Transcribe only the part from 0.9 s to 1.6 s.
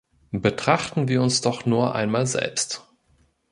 wir uns